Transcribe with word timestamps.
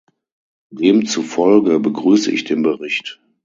Demzufolge 0.71 1.79
begrüße 1.79 2.31
ich 2.31 2.43
den 2.43 2.63
Bericht. 2.63 3.19